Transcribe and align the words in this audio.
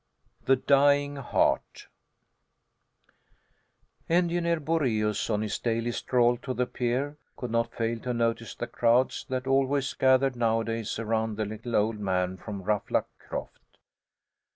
THE 0.45 0.55
DYING 0.55 1.17
HEART 1.17 1.85
Engineer 4.09 4.59
Boraeus 4.59 5.29
on 5.29 5.43
his 5.43 5.59
daily 5.59 5.91
stroll 5.91 6.37
to 6.37 6.55
the 6.55 6.65
pier 6.65 7.17
could 7.37 7.51
not 7.51 7.75
fail 7.75 7.99
to 7.99 8.11
notice 8.11 8.55
the 8.55 8.65
crowds 8.65 9.27
that 9.29 9.45
always 9.45 9.93
gathered 9.93 10.35
nowadays 10.35 10.97
around 10.97 11.35
the 11.37 11.45
little 11.45 11.75
old 11.75 11.99
man 11.99 12.37
from 12.37 12.63
Ruffluck 12.63 13.09
Croft. 13.19 13.77